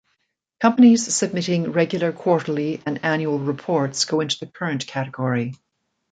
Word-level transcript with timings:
Companies 0.59 1.13
submitting 1.15 1.73
regular 1.73 2.11
Quarterly 2.11 2.81
and 2.87 2.99
Annual 3.05 3.37
Reports 3.37 4.05
go 4.05 4.19
into 4.19 4.39
the 4.39 4.47
Current 4.51 4.87
category. 4.87 5.53